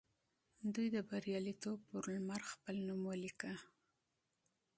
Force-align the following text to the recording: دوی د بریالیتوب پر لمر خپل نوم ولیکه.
دوی 0.73 0.87
د 0.95 0.97
بریالیتوب 1.09 1.79
پر 1.89 2.03
لمر 2.15 2.41
خپل 2.51 2.75
نوم 2.87 3.01
ولیکه. 3.09 3.53